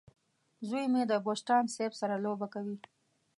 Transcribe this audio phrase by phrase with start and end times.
[0.67, 2.77] زوی مې د بوسټان سیب سره لوبه کوي.